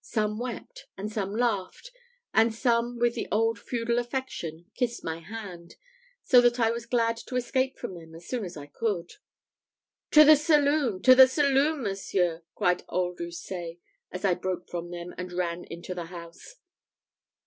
[0.00, 1.90] Some wept, and some laughed,
[2.32, 5.74] and some, with the old feudal affection, kissed my hand;
[6.24, 9.16] so that I was glad to escape from them as soon as I could.
[10.12, 11.02] "To the saloon!
[11.02, 11.82] to the saloon!
[11.82, 16.54] monseigneur," cried old Houssaye, as I broke from them, and ran into the house.